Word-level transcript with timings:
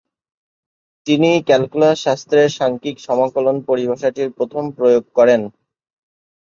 তিনি 1.07 1.29
ক্যালকুলাস 1.47 1.97
শাস্ত্রের 2.05 2.49
সাংখ্যিক 2.51 2.97
সমাকলন 2.99 3.55
পরিভাষাটির 3.69 4.29
প্রথম 4.37 4.63
প্রয়োগ 4.77 5.03
করেন। 5.17 5.41